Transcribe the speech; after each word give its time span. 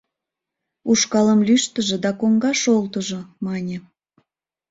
Ушкалым 0.91 1.39
лӱштыжӧ 1.47 1.97
да 2.03 2.11
коҥгаш 2.19 2.61
олтыжо, 2.75 3.19
мане. 3.45 3.77